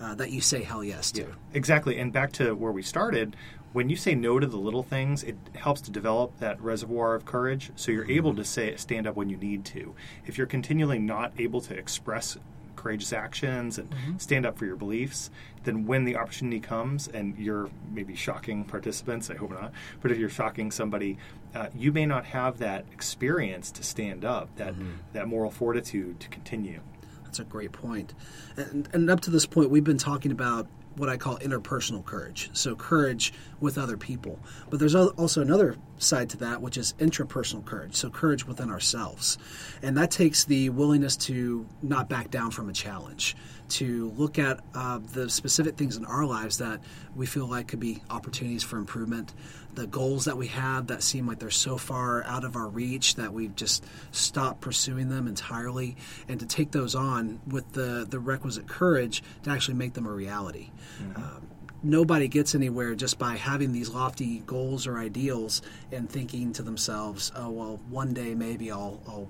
uh, 0.00 0.14
that 0.14 0.30
you 0.30 0.40
say 0.40 0.62
hell 0.62 0.82
yes 0.82 1.12
to. 1.12 1.26
Exactly. 1.52 1.98
And 1.98 2.12
back 2.12 2.32
to 2.32 2.54
where 2.54 2.72
we 2.72 2.82
started, 2.82 3.36
when 3.72 3.88
you 3.88 3.96
say 3.96 4.14
no 4.14 4.38
to 4.38 4.46
the 4.46 4.56
little 4.56 4.82
things, 4.82 5.22
it 5.22 5.36
helps 5.54 5.80
to 5.82 5.90
develop 5.90 6.38
that 6.38 6.60
reservoir 6.60 7.14
of 7.14 7.24
courage 7.24 7.70
so 7.76 7.92
you're 7.92 8.10
able 8.10 8.34
to 8.34 8.44
say 8.44 8.74
stand 8.76 9.06
up 9.06 9.14
when 9.14 9.28
you 9.28 9.36
need 9.36 9.64
to. 9.66 9.94
If 10.26 10.38
you're 10.38 10.46
continually 10.46 10.98
not 10.98 11.32
able 11.38 11.60
to 11.62 11.76
express 11.76 12.36
courageous 12.80 13.12
actions 13.12 13.78
and 13.78 13.94
stand 14.18 14.46
up 14.46 14.58
for 14.58 14.64
your 14.64 14.76
beliefs, 14.76 15.30
then 15.64 15.86
when 15.86 16.04
the 16.04 16.16
opportunity 16.16 16.60
comes 16.60 17.08
and 17.08 17.36
you're 17.38 17.68
maybe 17.92 18.14
shocking 18.14 18.64
participants, 18.64 19.30
I 19.30 19.36
hope 19.36 19.50
not, 19.50 19.72
but 20.00 20.10
if 20.10 20.18
you're 20.18 20.28
shocking 20.30 20.70
somebody, 20.70 21.18
uh, 21.54 21.68
you 21.74 21.92
may 21.92 22.06
not 22.06 22.24
have 22.26 22.58
that 22.58 22.84
experience 22.92 23.70
to 23.72 23.82
stand 23.82 24.24
up, 24.24 24.48
that, 24.56 24.74
that 25.12 25.28
moral 25.28 25.50
fortitude 25.50 26.20
to 26.20 26.28
continue. 26.28 26.80
That's 27.24 27.38
a 27.38 27.44
great 27.44 27.72
point. 27.72 28.14
And, 28.56 28.88
and 28.92 29.10
up 29.10 29.20
to 29.20 29.30
this 29.30 29.46
point, 29.46 29.70
we've 29.70 29.84
been 29.84 29.98
talking 29.98 30.32
about 30.32 30.66
what 31.00 31.08
I 31.08 31.16
call 31.16 31.38
interpersonal 31.38 32.04
courage. 32.04 32.50
So, 32.52 32.76
courage 32.76 33.32
with 33.58 33.78
other 33.78 33.96
people. 33.96 34.38
But 34.68 34.78
there's 34.78 34.94
also 34.94 35.40
another 35.40 35.76
side 35.98 36.28
to 36.30 36.36
that, 36.38 36.60
which 36.60 36.76
is 36.76 36.92
intrapersonal 36.98 37.64
courage. 37.64 37.96
So, 37.96 38.10
courage 38.10 38.46
within 38.46 38.70
ourselves. 38.70 39.38
And 39.82 39.96
that 39.96 40.10
takes 40.10 40.44
the 40.44 40.68
willingness 40.68 41.16
to 41.18 41.66
not 41.82 42.08
back 42.08 42.30
down 42.30 42.50
from 42.50 42.68
a 42.68 42.72
challenge, 42.72 43.34
to 43.70 44.12
look 44.16 44.38
at 44.38 44.60
uh, 44.74 45.00
the 45.12 45.30
specific 45.30 45.76
things 45.76 45.96
in 45.96 46.04
our 46.04 46.26
lives 46.26 46.58
that 46.58 46.80
we 47.16 47.24
feel 47.24 47.46
like 47.46 47.68
could 47.68 47.80
be 47.80 48.02
opportunities 48.10 48.62
for 48.62 48.76
improvement, 48.76 49.32
the 49.74 49.86
goals 49.86 50.24
that 50.24 50.36
we 50.36 50.48
have 50.48 50.88
that 50.88 51.02
seem 51.02 51.26
like 51.26 51.38
they're 51.38 51.50
so 51.50 51.76
far 51.76 52.22
out 52.24 52.44
of 52.44 52.56
our 52.56 52.68
reach 52.68 53.14
that 53.14 53.32
we've 53.32 53.54
just 53.54 53.84
stopped 54.10 54.60
pursuing 54.60 55.08
them 55.08 55.26
entirely, 55.26 55.96
and 56.28 56.40
to 56.40 56.46
take 56.46 56.70
those 56.72 56.94
on 56.94 57.40
with 57.46 57.72
the, 57.72 58.06
the 58.08 58.18
requisite 58.18 58.66
courage 58.66 59.22
to 59.42 59.50
actually 59.50 59.74
make 59.74 59.94
them 59.94 60.06
a 60.06 60.10
reality. 60.12 60.70
Um, 61.16 61.46
nobody 61.82 62.28
gets 62.28 62.54
anywhere 62.54 62.94
just 62.94 63.18
by 63.18 63.36
having 63.36 63.72
these 63.72 63.88
lofty 63.88 64.40
goals 64.40 64.86
or 64.86 64.98
ideals 64.98 65.62
and 65.92 66.10
thinking 66.10 66.52
to 66.52 66.62
themselves, 66.62 67.32
oh, 67.36 67.50
well, 67.50 67.80
one 67.88 68.12
day 68.12 68.34
maybe 68.34 68.70
I'll, 68.70 69.00
I'll 69.08 69.28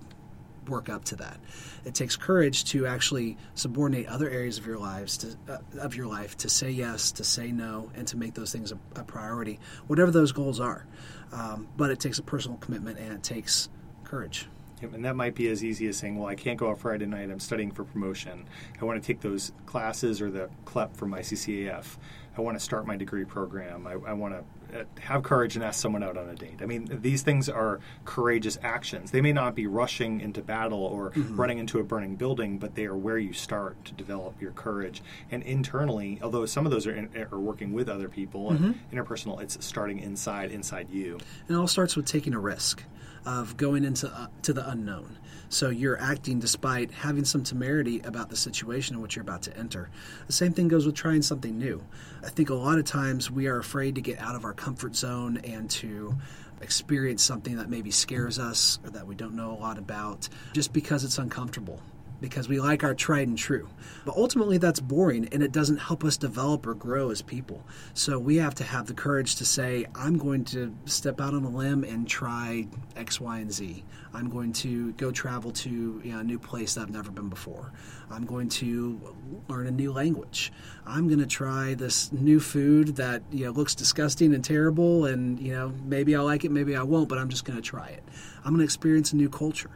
work 0.71 0.89
up 0.89 1.05
to 1.07 1.17
that. 1.17 1.39
It 1.85 1.95
takes 1.95 2.17
courage 2.17 2.65
to 2.67 2.87
actually 2.87 3.37
subordinate 3.55 4.07
other 4.07 4.31
areas 4.31 4.59
of 4.59 4.67
your 4.67 4.79
lives 4.79 5.19
to 5.19 5.37
uh, 5.49 5.59
of 5.81 5.95
your 5.97 6.07
life 6.07 6.37
to 6.39 6.49
say 6.49 6.71
yes, 6.71 7.13
to 7.13 7.25
say 7.25 7.53
no, 7.53 7.91
and 7.95 8.07
to 8.09 8.17
make 8.17 8.35
those 8.35 8.53
things 8.53 8.73
a, 8.73 8.79
a 8.99 9.05
priority, 9.05 9.59
whatever 9.87 10.11
those 10.11 10.33
goals 10.33 10.61
are. 10.61 10.87
Um, 11.33 11.69
but 11.77 11.91
it 11.91 12.01
takes 12.01 12.19
a 12.19 12.23
personal 12.23 12.59
commitment 12.59 12.99
and 12.99 13.13
it 13.13 13.23
takes 13.23 13.69
courage. 14.05 14.49
And 14.83 15.05
that 15.05 15.15
might 15.15 15.35
be 15.35 15.49
as 15.49 15.63
easy 15.63 15.89
as 15.89 15.99
saying, 15.99 16.17
"Well, 16.17 16.29
I 16.29 16.35
can't 16.35 16.59
go 16.59 16.71
out 16.71 16.79
Friday 16.79 17.05
night. 17.05 17.31
I'm 17.31 17.41
studying 17.41 17.71
for 17.71 17.85
promotion. 17.85 18.47
I 18.81 18.85
want 18.85 19.03
to 19.03 19.07
take 19.07 19.21
those 19.21 19.53
classes 19.67 20.23
or 20.23 20.31
the 20.31 20.49
CLEP 20.65 20.97
for 20.97 21.07
my 21.07 21.21
CCAF. 21.21 21.99
I 22.37 22.41
want 22.41 22.59
to 22.59 22.65
start 22.65 22.87
my 22.87 22.97
degree 22.97 23.25
program. 23.25 23.87
I, 23.87 23.93
I 23.93 24.13
want 24.15 24.35
to 24.35 24.45
Uh, 24.75 24.85
have 25.01 25.23
courage 25.23 25.57
and 25.57 25.65
ask 25.65 25.81
someone 25.81 26.03
out 26.03 26.17
on 26.17 26.29
a 26.29 26.35
date. 26.35 26.61
I 26.61 26.67
mean, 26.67 26.89
these 27.03 27.23
things 27.23 27.49
are 27.49 27.81
courageous 28.05 28.59
actions. 28.63 29.11
They 29.11 29.21
may 29.21 29.33
not 29.33 29.55
be 29.55 29.67
rushing 29.67 30.21
into 30.21 30.43
battle 30.43 30.83
or 30.83 31.11
mm-hmm. 31.11 31.37
running 31.37 31.59
into 31.59 31.79
a 31.79 31.83
burning 31.83 32.17
building, 32.17 32.59
but 32.59 32.75
they 32.75 32.85
are 32.85 32.97
where 32.97 33.19
you 33.19 33.33
start 33.33 33.85
to 33.87 33.95
develop 33.95 34.41
your 34.41 34.53
courage. 34.53 35.03
And 35.31 35.43
internally, 35.43 36.21
although 36.23 36.47
some 36.47 36.67
of 36.67 36.73
those 36.73 36.87
are, 36.87 36.95
in, 36.95 37.09
are 37.33 37.41
working 37.41 37.73
with 37.73 37.89
other 37.89 38.09
people 38.09 38.51
and 38.51 38.61
mm-hmm. 38.61 38.97
interpersonal, 38.97 39.41
it's 39.41 39.65
starting 39.65 39.99
inside 39.99 40.51
inside 40.51 40.91
you. 40.91 41.19
And 41.49 41.57
it 41.57 41.61
all 41.61 41.69
starts 41.69 41.97
with 41.97 42.07
taking 42.07 42.35
a 42.35 42.41
risk 42.41 42.85
of 43.27 43.57
going 43.57 43.85
into 43.85 44.09
uh, 44.09 44.27
to 44.43 44.53
the 44.53 44.69
unknown. 44.69 45.19
So 45.49 45.69
you're 45.69 46.01
acting 46.01 46.39
despite 46.39 46.93
having 46.93 47.25
some 47.25 47.43
temerity 47.43 48.01
about 48.05 48.31
the 48.31 48.37
situation 48.37 48.95
in 48.97 49.03
which 49.03 49.17
you're 49.17 49.25
about 49.25 49.43
to 49.43 49.57
enter. 49.57 49.91
The 50.29 50.33
same 50.33 50.53
thing 50.53 50.69
goes 50.69 50.87
with 50.87 50.95
trying 50.95 51.23
something 51.23 51.59
new. 51.59 51.85
I 52.25 52.29
think 52.29 52.51
a 52.51 52.55
lot 52.55 52.79
of 52.79 52.85
times 52.85 53.31
we 53.31 53.49
are 53.49 53.59
afraid 53.59 53.97
to 53.97 54.01
get 54.01 54.21
out 54.21 54.37
of 54.37 54.45
our 54.45 54.53
comfort 54.53 54.95
zone 54.95 55.39
and 55.39 55.69
to 55.71 56.15
experience 56.61 57.23
something 57.23 57.57
that 57.57 57.69
maybe 57.69 57.91
scares 57.91 58.39
us 58.39 58.79
or 58.85 58.91
that 58.91 59.07
we 59.07 59.15
don't 59.15 59.35
know 59.35 59.51
a 59.51 59.59
lot 59.59 59.79
about 59.79 60.29
just 60.53 60.73
because 60.73 61.03
it's 61.05 61.19
uncomfortable 61.19 61.81
because 62.21 62.49
we 62.49 62.61
like 62.61 62.85
our 62.85 62.95
tried 62.95 63.29
and 63.29 63.39
true. 63.39 63.69
But 64.05 64.17
ultimately, 64.17 64.59
that's 64.59 64.81
boring 64.81 65.29
and 65.33 65.43
it 65.43 65.53
doesn't 65.53 65.79
help 65.79 66.05
us 66.05 66.17
develop 66.17 66.67
or 66.67 66.75
grow 66.75 67.11
as 67.11 67.23
people. 67.23 67.63
So 67.95 68.19
we 68.19 68.37
have 68.37 68.55
to 68.57 68.65
have 68.65 68.87
the 68.87 68.95
courage 68.95 69.37
to 69.37 69.45
say, 69.45 69.87
I'm 69.95 70.19
going 70.19 70.45
to 70.47 70.75
step 70.85 71.21
out 71.21 71.35
on 71.35 71.45
a 71.45 71.51
limb 71.51 71.85
and 71.85 72.07
try 72.07 72.67
X, 72.97 73.21
Y, 73.21 73.39
and 73.39 73.53
Z. 73.53 73.85
I'm 74.13 74.29
going 74.29 74.53
to 74.55 74.93
go 74.93 75.11
travel 75.11 75.53
to 75.53 76.01
you 76.05 76.13
know, 76.13 76.19
a 76.19 76.25
new 76.25 76.39
place 76.39 76.75
that 76.75 76.83
I've 76.83 76.91
never 76.91 77.11
been 77.11 77.29
before. 77.29 77.73
I'm 78.11 78.27
going 78.27 78.49
to 78.49 79.17
learn 79.49 79.69
a 79.69 79.71
new 79.71 79.93
language. 79.93 80.53
I'm 80.85 81.07
going 81.07 81.21
to 81.21 81.27
try 81.27 81.75
this 81.75 82.11
new 82.13 82.41
food 82.41 82.97
that 82.97 83.23
you 83.31 83.45
know 83.45 83.53
looks 83.53 83.75
disgusting 83.75 84.35
and 84.35 84.45
terrible, 84.45 85.05
and 85.05 85.39
you 85.39 85.53
know 85.53 85.73
maybe 85.85 86.17
I'll 86.17 86.25
like 86.25 86.45
it, 86.45 86.51
maybe 86.51 86.75
I 86.75 86.83
won't, 86.83 87.09
but 87.09 87.19
I'm 87.19 87.29
just 87.29 87.45
going 87.45 87.57
to 87.57 87.63
try 87.63 87.89
it. 87.89 88.03
I'm 88.39 88.53
going 88.53 88.59
to 88.59 88.65
experience 88.65 89.13
a 89.13 89.17
new 89.17 89.29
culture. 89.29 89.71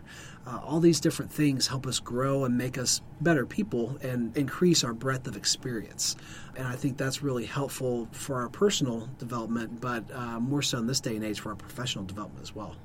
Uh, 0.46 0.60
all 0.62 0.78
these 0.78 1.00
different 1.00 1.30
things 1.30 1.66
help 1.66 1.86
us 1.86 1.98
grow 1.98 2.44
and 2.44 2.56
make 2.56 2.76
us 2.76 3.00
better 3.22 3.46
people 3.46 3.96
and 4.02 4.36
increase 4.36 4.84
our 4.84 4.92
breadth 4.92 5.26
of 5.26 5.36
experience. 5.36 6.16
And 6.56 6.68
I 6.68 6.76
think 6.76 6.98
that's 6.98 7.22
really 7.22 7.46
helpful 7.46 8.08
for 8.12 8.42
our 8.42 8.48
personal 8.50 9.08
development, 9.18 9.80
but 9.80 10.04
uh, 10.12 10.38
more 10.40 10.60
so 10.60 10.78
in 10.78 10.86
this 10.86 11.00
day 11.00 11.16
and 11.16 11.24
age 11.24 11.40
for 11.40 11.50
our 11.50 11.56
professional 11.56 12.04
development 12.04 12.42
as 12.42 12.54
well. 12.54 12.76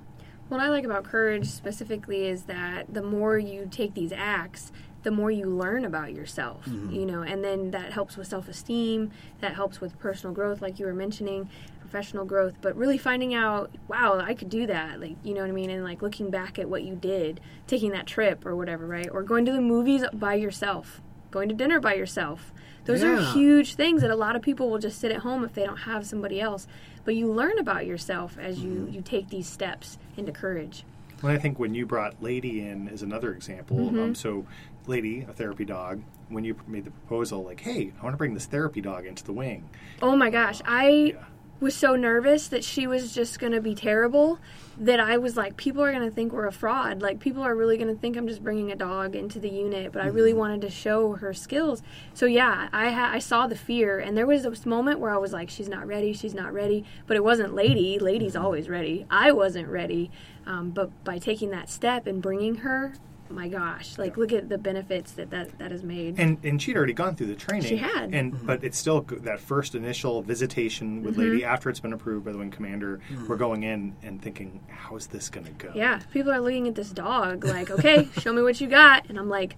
What 0.48 0.62
I 0.62 0.70
like 0.70 0.84
about 0.86 1.04
courage 1.04 1.46
specifically 1.48 2.26
is 2.28 2.44
that 2.44 2.92
the 2.92 3.04
more 3.04 3.38
you 3.38 3.68
take 3.70 3.94
these 3.94 4.12
acts, 4.12 4.72
the 5.04 5.12
more 5.12 5.30
you 5.30 5.46
learn 5.46 5.86
about 5.86 6.14
yourself, 6.14 6.68
you 6.68 7.06
know, 7.06 7.22
and 7.22 7.44
then 7.44 7.72
that 7.72 7.94
helps 7.94 8.18
with 8.18 8.28
self 8.28 8.50
esteem, 8.50 9.12
that 9.42 9.54
helps 9.54 9.80
with 9.80 9.98
personal 10.00 10.34
growth, 10.34 10.62
like 10.62 10.80
you 10.80 10.86
were 10.86 10.94
mentioning, 10.94 11.50
professional 11.90 12.24
growth, 12.24 12.54
but 12.62 12.76
really 12.76 12.98
finding 13.00 13.34
out, 13.34 13.72
wow, 13.88 14.20
I 14.20 14.36
could 14.36 14.50
do 14.50 14.68
that, 14.68 15.00
like, 15.02 15.16
you 15.24 15.34
know 15.34 15.42
what 15.42 15.50
I 15.50 15.54
mean, 15.54 15.70
and 15.72 15.84
like 15.84 16.02
looking 16.04 16.30
back 16.30 16.60
at 16.60 16.70
what 16.70 16.84
you 16.84 16.96
did, 16.96 17.42
taking 17.66 17.92
that 17.92 18.06
trip 18.06 18.46
or 18.46 18.56
whatever, 18.56 18.86
right? 18.86 19.10
Or 19.12 19.24
going 19.24 19.44
to 19.46 19.52
the 19.52 19.62
movies 19.62 20.04
by 20.14 20.36
yourself, 20.36 21.02
going 21.32 21.50
to 21.50 21.56
dinner 21.56 21.80
by 21.80 21.96
yourself. 21.96 22.54
Those 22.86 23.02
Yeah. 23.02 23.14
are 23.18 23.34
huge 23.34 23.74
things 23.76 24.02
that 24.02 24.12
a 24.12 24.16
lot 24.16 24.36
of 24.36 24.42
people 24.44 24.70
will 24.70 24.78
just 24.78 25.00
sit 25.00 25.12
at 25.12 25.20
home 25.22 25.44
if 25.44 25.54
they 25.54 25.66
don't 25.66 25.78
have 25.78 26.06
somebody 26.06 26.40
else. 26.40 26.68
But 27.06 27.16
you 27.16 27.32
learn 27.32 27.58
about 27.58 27.88
yourself 27.88 28.38
as 28.40 28.60
you, 28.60 28.88
you 28.92 29.02
take 29.02 29.30
these 29.30 29.48
steps 29.48 29.98
into 30.16 30.32
courage. 30.32 30.84
Well, 31.24 31.34
I 31.34 31.40
think 31.40 31.58
when 31.60 31.74
you 31.74 31.86
brought 31.88 32.22
Lady 32.22 32.62
in 32.62 32.88
is 32.88 33.02
another 33.02 33.34
example, 33.34 33.78
Mm-hmm. 33.78 34.00
um, 34.00 34.16
so 34.16 34.46
Lady, 34.86 35.26
a 35.28 35.34
therapy 35.34 35.66
dog, 35.66 36.02
when 36.30 36.44
you 36.44 36.56
made 36.68 36.86
the 36.86 36.92
proposal, 36.92 37.44
like, 37.44 37.62
hey, 37.62 37.92
I 38.00 38.04
want 38.04 38.14
to 38.14 38.18
bring 38.18 38.36
this 38.36 38.46
therapy 38.46 38.80
dog 38.80 39.06
into 39.08 39.24
the 39.24 39.34
wing. 39.34 39.70
Oh 40.02 40.16
my 40.16 40.30
gosh, 40.30 40.62
I 40.66 41.16
was 41.60 41.76
so 41.76 41.96
nervous 41.96 42.48
that 42.48 42.64
she 42.64 42.88
was 42.88 43.14
just 43.14 43.40
going 43.40 43.54
to 43.54 43.62
be 43.62 43.76
terrible 43.76 44.40
that 44.78 45.00
I 45.00 45.18
was 45.18 45.36
like, 45.36 45.58
people 45.58 45.84
are 45.84 45.92
going 45.92 46.08
to 46.08 46.14
think 46.14 46.32
we're 46.32 46.48
a 46.48 46.54
fraud. 46.54 47.02
Like, 47.02 47.20
people 47.20 47.44
are 47.44 47.54
really 47.54 47.78
going 47.78 47.94
to 47.94 48.00
think 48.00 48.16
I'm 48.16 48.28
just 48.28 48.42
bringing 48.42 48.72
a 48.72 48.76
dog 48.76 49.14
into 49.14 49.38
the 49.38 49.50
unit. 49.50 49.92
But 49.92 50.04
I 50.04 50.08
really 50.08 50.34
wanted 50.34 50.62
to 50.62 50.70
show 50.70 51.14
her 51.14 51.34
skills. 51.34 51.84
So 52.14 52.26
yeah, 52.26 52.70
I 52.72 52.92
ha- 52.92 53.12
I 53.14 53.20
saw 53.20 53.46
the 53.48 53.58
fear, 53.58 54.00
and 54.00 54.18
there 54.18 54.26
was 54.26 54.44
this 54.44 54.66
moment 54.66 55.00
where 55.00 55.12
I 55.12 55.18
was 55.18 55.34
like, 55.34 55.50
she's 55.50 55.68
not 55.68 55.86
ready, 55.86 56.14
she's 56.14 56.34
not 56.34 56.54
ready. 56.54 56.86
But 57.08 57.18
it 57.18 57.24
wasn't 57.24 57.54
Lady. 57.54 58.00
Lady's 58.00 58.38
always 58.38 58.70
ready. 58.70 59.06
I 59.10 59.32
wasn't 59.32 59.68
ready. 59.68 60.12
Um, 60.46 60.72
but 60.72 61.04
by 61.04 61.18
taking 61.18 61.50
that 61.52 61.70
step 61.70 62.08
and 62.08 62.22
bringing 62.22 62.56
her. 62.56 62.94
My 63.32 63.48
gosh! 63.48 63.98
Like, 63.98 64.18
look 64.18 64.34
at 64.34 64.50
the 64.50 64.58
benefits 64.58 65.12
that 65.14 65.30
that, 65.30 65.58
that 65.60 65.72
has 65.72 65.84
made. 65.84 66.20
And 66.20 66.44
and 66.44 66.62
she'd 66.62 66.76
already 66.76 66.94
gone 66.94 67.16
through 67.16 67.28
the 67.28 67.36
training. 67.36 67.68
She 67.68 67.78
had. 67.78 68.14
And 68.14 68.46
but 68.46 68.64
it's 68.64 68.78
still 68.78 69.02
that 69.02 69.40
first 69.40 69.76
initial 69.76 70.22
visitation 70.22 71.04
with 71.04 71.14
Mm-hmm. 71.16 71.22
Lady 71.22 71.44
after 71.46 71.70
it's 71.70 71.80
been 71.80 71.94
approved 71.94 72.26
by 72.26 72.32
the 72.32 72.38
wing 72.38 72.52
commander. 72.52 73.00
We're 73.28 73.36
going 73.36 73.64
in 73.64 73.96
and 74.02 74.22
thinking, 74.22 74.62
how 74.70 74.96
is 74.96 75.08
this 75.08 75.30
going 75.30 75.46
to 75.46 75.52
go? 75.54 75.72
Yeah, 75.76 76.00
people 76.12 76.32
are 76.32 76.40
looking 76.40 76.68
at 76.68 76.76
this 76.76 76.90
dog 76.92 77.44
like, 77.44 77.70
okay, 77.70 78.08
show 78.20 78.34
me 78.34 78.42
what 78.42 78.60
you 78.62 78.68
got, 78.68 79.08
and 79.10 79.18
I'm 79.20 79.30
like, 79.30 79.56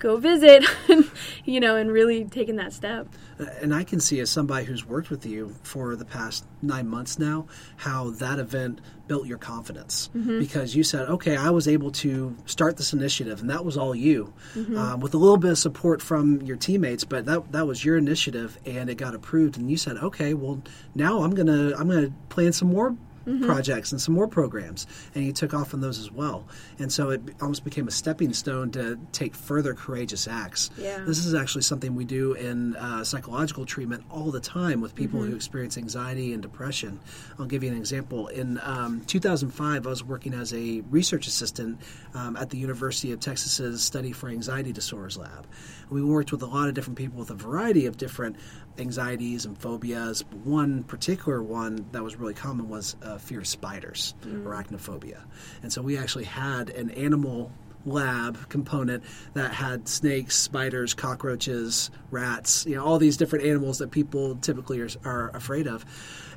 go 0.00 0.16
visit, 0.16 0.64
you 1.44 1.60
know, 1.60 1.76
and 1.76 1.92
really 1.92 2.24
taking 2.24 2.56
that 2.56 2.72
step. 2.72 3.06
Uh, 3.38 3.44
and 3.60 3.74
I 3.74 3.84
can 3.84 4.00
see 4.00 4.18
as 4.20 4.30
somebody 4.30 4.64
who's 4.64 4.84
worked 4.84 5.10
with 5.10 5.24
you 5.24 5.54
for 5.62 5.94
the 5.94 6.04
past 6.04 6.44
nine 6.62 6.88
months 6.88 7.18
now, 7.18 7.46
how 7.76 8.10
that 8.10 8.38
event 8.38 8.80
built 9.06 9.26
your 9.26 9.38
confidence 9.38 10.08
mm-hmm. 10.14 10.38
because 10.38 10.74
you 10.74 10.82
said, 10.82 11.08
"Okay, 11.08 11.36
I 11.36 11.50
was 11.50 11.68
able 11.68 11.90
to 11.92 12.36
start 12.46 12.76
this 12.76 12.92
initiative, 12.92 13.40
and 13.40 13.50
that 13.50 13.64
was 13.64 13.76
all 13.76 13.94
you, 13.94 14.32
mm-hmm. 14.54 14.76
um, 14.76 15.00
with 15.00 15.14
a 15.14 15.18
little 15.18 15.36
bit 15.36 15.52
of 15.52 15.58
support 15.58 16.02
from 16.02 16.42
your 16.42 16.56
teammates, 16.56 17.04
but 17.04 17.26
that 17.26 17.52
that 17.52 17.66
was 17.66 17.84
your 17.84 17.96
initiative, 17.96 18.58
and 18.66 18.90
it 18.90 18.96
got 18.96 19.14
approved." 19.14 19.58
And 19.58 19.70
you 19.70 19.76
said, 19.76 19.96
"Okay, 19.96 20.34
well, 20.34 20.62
now 20.94 21.22
I'm 21.22 21.34
gonna 21.34 21.74
I'm 21.76 21.88
gonna 21.88 22.12
plan 22.28 22.52
some 22.52 22.68
more." 22.68 22.96
Projects 23.42 23.92
and 23.92 24.00
some 24.00 24.14
more 24.14 24.26
programs, 24.26 24.86
and 25.14 25.22
he 25.22 25.32
took 25.32 25.52
off 25.52 25.74
on 25.74 25.80
those 25.80 25.98
as 25.98 26.10
well, 26.10 26.46
and 26.78 26.90
so 26.90 27.10
it 27.10 27.20
almost 27.40 27.64
became 27.64 27.86
a 27.86 27.90
stepping 27.90 28.32
stone 28.32 28.70
to 28.72 28.98
take 29.12 29.34
further 29.34 29.74
courageous 29.74 30.26
acts. 30.26 30.70
Yeah. 30.78 31.04
This 31.06 31.24
is 31.24 31.34
actually 31.34 31.62
something 31.62 31.94
we 31.94 32.04
do 32.04 32.32
in 32.32 32.76
uh, 32.76 33.04
psychological 33.04 33.66
treatment 33.66 34.04
all 34.10 34.30
the 34.30 34.40
time 34.40 34.80
with 34.80 34.94
people 34.94 35.20
who 35.20 35.34
experience 35.36 35.76
anxiety 35.76 36.32
and 36.32 36.42
depression. 36.42 36.98
I'll 37.38 37.46
give 37.46 37.62
you 37.62 37.70
an 37.70 37.76
example. 37.76 38.28
In 38.28 38.58
um, 38.62 39.02
2005, 39.06 39.86
I 39.86 39.88
was 39.88 40.02
working 40.02 40.34
as 40.34 40.52
a 40.54 40.82
research 40.90 41.26
assistant 41.26 41.80
um, 42.14 42.36
at 42.36 42.50
the 42.50 42.58
University 42.58 43.12
of 43.12 43.20
Texas's 43.20 43.82
Study 43.82 44.12
for 44.12 44.28
Anxiety 44.28 44.72
Disorders 44.72 45.16
lab. 45.16 45.46
We 45.90 46.02
worked 46.02 46.32
with 46.32 46.42
a 46.42 46.46
lot 46.46 46.68
of 46.68 46.74
different 46.74 46.98
people 46.98 47.18
with 47.18 47.30
a 47.30 47.34
variety 47.34 47.86
of 47.86 47.96
different 47.96 48.36
anxieties 48.78 49.44
and 49.44 49.58
phobias. 49.58 50.24
One 50.44 50.84
particular 50.84 51.42
one 51.42 51.86
that 51.92 52.02
was 52.02 52.16
really 52.16 52.34
common 52.34 52.68
was 52.68 52.96
uh, 53.02 53.09
fear 53.18 53.40
of 53.40 53.46
spiders, 53.46 54.14
arachnophobia. 54.24 55.22
And 55.62 55.72
so 55.72 55.82
we 55.82 55.96
actually 55.96 56.24
had 56.24 56.70
an 56.70 56.90
animal 56.90 57.50
lab 57.86 58.48
component 58.48 59.02
that 59.34 59.52
had 59.52 59.88
snakes, 59.88 60.36
spiders, 60.36 60.94
cockroaches, 60.94 61.90
rats, 62.10 62.66
you 62.66 62.76
know, 62.76 62.84
all 62.84 62.98
these 62.98 63.16
different 63.16 63.44
animals 63.44 63.78
that 63.78 63.90
people 63.90 64.36
typically 64.36 64.80
are, 64.80 64.90
are 65.04 65.30
afraid 65.34 65.66
of. 65.66 65.84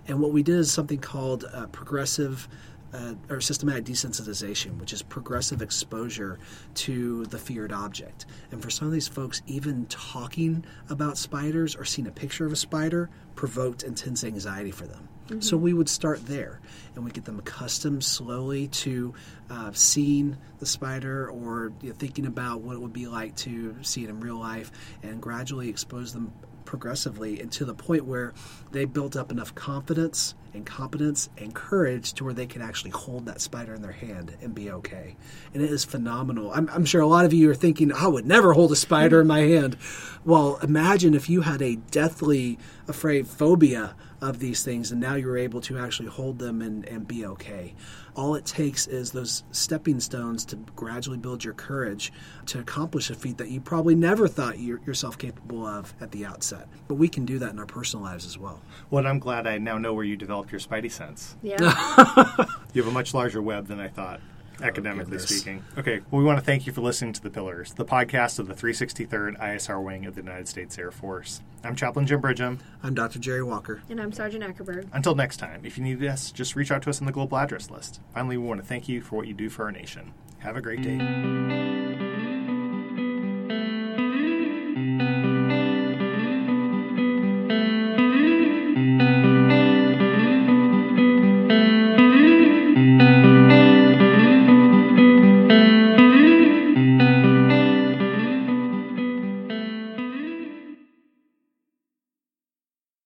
And 0.07 0.19
what 0.21 0.31
we 0.31 0.43
did 0.43 0.59
is 0.59 0.71
something 0.71 0.99
called 0.99 1.45
uh, 1.53 1.67
progressive 1.67 2.47
uh, 2.93 3.15
or 3.29 3.41
systematic 3.41 3.85
desensitization, 3.85 4.77
which 4.79 4.93
is 4.93 5.01
progressive 5.01 5.61
exposure 5.61 6.37
to 6.75 7.25
the 7.25 7.39
feared 7.39 7.71
object. 7.71 8.25
And 8.51 8.61
for 8.61 8.69
some 8.69 8.87
of 8.87 8.93
these 8.93 9.07
folks, 9.07 9.41
even 9.47 9.87
talking 9.87 10.63
about 10.89 11.17
spiders 11.17 11.75
or 11.75 11.85
seeing 11.85 12.07
a 12.07 12.11
picture 12.11 12.45
of 12.45 12.51
a 12.51 12.55
spider 12.55 13.09
provoked 13.35 13.83
intense 13.83 14.23
anxiety 14.23 14.71
for 14.71 14.85
them. 14.85 15.09
So 15.39 15.55
we 15.55 15.73
would 15.73 15.87
start 15.87 16.25
there, 16.25 16.59
and 16.95 17.05
we 17.05 17.11
get 17.11 17.25
them 17.25 17.39
accustomed 17.39 18.03
slowly 18.03 18.67
to 18.67 19.13
uh, 19.49 19.71
seeing 19.71 20.37
the 20.59 20.65
spider 20.65 21.29
or 21.29 21.71
you 21.81 21.89
know, 21.89 21.95
thinking 21.95 22.25
about 22.25 22.61
what 22.61 22.75
it 22.75 22.79
would 22.79 22.93
be 22.93 23.07
like 23.07 23.35
to 23.37 23.75
see 23.83 24.03
it 24.03 24.09
in 24.09 24.19
real 24.19 24.37
life, 24.37 24.71
and 25.01 25.21
gradually 25.21 25.69
expose 25.69 26.13
them 26.13 26.33
progressively 26.65 27.39
and 27.39 27.51
to 27.51 27.65
the 27.65 27.73
point 27.73 28.05
where 28.05 28.33
they 28.71 28.85
built 28.85 29.15
up 29.15 29.31
enough 29.31 29.53
confidence 29.55 30.33
and 30.53 30.65
competence 30.65 31.29
and 31.37 31.53
courage 31.53 32.13
to 32.13 32.23
where 32.23 32.33
they 32.33 32.45
can 32.45 32.61
actually 32.61 32.91
hold 32.91 33.25
that 33.25 33.41
spider 33.41 33.73
in 33.73 33.81
their 33.81 33.91
hand 33.91 34.35
and 34.41 34.53
be 34.53 34.71
okay. 34.71 35.15
And 35.53 35.63
it 35.63 35.69
is 35.69 35.83
phenomenal. 35.83 36.51
I'm, 36.53 36.69
I'm 36.69 36.85
sure 36.85 37.01
a 37.01 37.07
lot 37.07 37.25
of 37.25 37.33
you 37.33 37.49
are 37.49 37.55
thinking, 37.55 37.91
I 37.91 38.07
would 38.07 38.25
never 38.25 38.53
hold 38.53 38.71
a 38.71 38.75
spider 38.75 39.21
in 39.21 39.27
my 39.27 39.41
hand. 39.41 39.77
Well, 40.25 40.59
imagine 40.61 41.13
if 41.13 41.29
you 41.29 41.41
had 41.41 41.61
a 41.61 41.75
deathly 41.75 42.59
afraid 42.87 43.27
phobia 43.27 43.95
of 44.21 44.39
these 44.39 44.63
things 44.63 44.91
and 44.91 45.01
now 45.01 45.15
you're 45.15 45.37
able 45.37 45.59
to 45.59 45.77
actually 45.77 46.07
hold 46.07 46.39
them 46.39 46.61
and, 46.61 46.87
and 46.87 47.05
be 47.05 47.25
okay. 47.25 47.75
All 48.15 48.35
it 48.35 48.45
takes 48.45 48.87
is 48.87 49.11
those 49.11 49.43
stepping 49.51 49.99
stones 49.99 50.45
to 50.45 50.55
gradually 50.75 51.17
build 51.17 51.43
your 51.43 51.53
courage 51.53 52.13
to 52.45 52.59
accomplish 52.59 53.09
a 53.09 53.15
feat 53.15 53.37
that 53.39 53.49
you 53.49 53.59
probably 53.59 53.95
never 53.95 54.27
thought 54.27 54.59
you're, 54.59 54.79
yourself 54.85 55.17
capable 55.17 55.65
of 55.65 55.93
at 55.99 56.11
the 56.11 56.25
outset. 56.25 56.69
But 56.87 56.95
we 56.95 57.09
can 57.09 57.25
do 57.25 57.39
that 57.39 57.51
in 57.51 57.59
our 57.59 57.65
personal 57.65 58.05
lives 58.05 58.25
as 58.25 58.37
well. 58.37 58.61
Well, 58.91 59.05
I'm 59.05 59.19
glad 59.19 59.45
I 59.45 59.57
now 59.57 59.77
know 59.77 59.93
where 59.93 60.05
you 60.05 60.15
developed 60.15 60.42
your 60.51 60.59
spidey 60.59 60.91
sense. 60.91 61.35
Yeah. 61.41 61.57
You 62.73 62.81
have 62.81 62.89
a 62.91 62.93
much 62.93 63.13
larger 63.13 63.39
web 63.39 63.67
than 63.67 63.79
I 63.79 63.87
thought, 63.87 64.19
oh, 64.59 64.63
academically 64.63 65.11
goodness. 65.11 65.29
speaking. 65.29 65.63
Okay, 65.77 66.01
well, 66.09 66.19
we 66.19 66.25
want 66.25 66.39
to 66.39 66.43
thank 66.43 66.65
you 66.65 66.73
for 66.73 66.81
listening 66.81 67.13
to 67.13 67.21
The 67.21 67.29
Pillars, 67.29 67.71
the 67.75 67.85
podcast 67.85 68.39
of 68.39 68.47
the 68.47 68.55
363rd 68.55 69.37
ISR 69.39 69.83
Wing 69.83 70.07
of 70.07 70.15
the 70.15 70.21
United 70.21 70.47
States 70.47 70.75
Air 70.79 70.89
Force. 70.89 71.41
I'm 71.63 71.75
Chaplain 71.75 72.07
Jim 72.07 72.19
Bridgham. 72.19 72.57
I'm 72.81 72.95
Dr. 72.95 73.19
Jerry 73.19 73.43
Walker. 73.43 73.83
And 73.89 74.01
I'm 74.01 74.11
Sergeant 74.11 74.43
Ackerberg. 74.43 74.87
Until 74.91 75.13
next 75.13 75.37
time, 75.37 75.61
if 75.63 75.77
you 75.77 75.83
need 75.83 76.03
us, 76.03 76.31
just 76.31 76.55
reach 76.55 76.71
out 76.71 76.81
to 76.81 76.89
us 76.89 76.99
on 76.99 77.05
the 77.05 77.11
global 77.13 77.37
address 77.37 77.69
list. 77.69 78.01
Finally, 78.11 78.37
we 78.37 78.47
want 78.47 78.59
to 78.59 78.65
thank 78.65 78.89
you 78.89 79.01
for 79.01 79.17
what 79.17 79.27
you 79.27 79.35
do 79.35 79.49
for 79.51 79.65
our 79.65 79.71
nation. 79.71 80.13
Have 80.39 80.57
a 80.57 80.61
great 80.61 80.81
day. 80.81 82.02